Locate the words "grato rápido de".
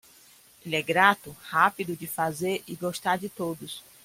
0.81-2.07